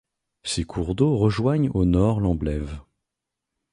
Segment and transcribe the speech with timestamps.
[0.41, 2.79] Ces cours d'eau rejoignent au nord l'Amblève.